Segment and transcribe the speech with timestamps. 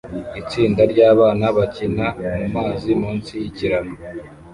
[0.41, 2.05] Itsinda ryabana bakina
[2.39, 3.91] mumazi munsi yikiraro